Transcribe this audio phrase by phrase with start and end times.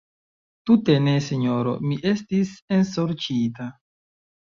[0.69, 3.73] Tute ne, sinjoro: mi estis ensorĉita.